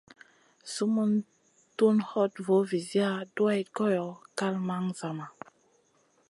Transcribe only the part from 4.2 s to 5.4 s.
kal man zama.